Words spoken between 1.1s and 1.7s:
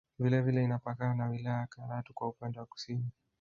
na wilaya ya